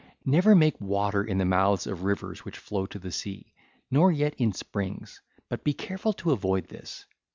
[0.25, 3.53] Never make water in the mouths of rivers which flow to the sea,
[3.91, 7.05] nor yet in springs; but be careful to avoid this.